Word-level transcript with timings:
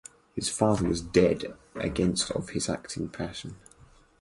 His 0.33 0.49
father 0.49 0.87
was 0.87 0.99
dead 1.03 1.55
against 1.75 2.31
of 2.31 2.49
his 2.49 2.67
acting 2.69 3.07
passion. 3.09 3.57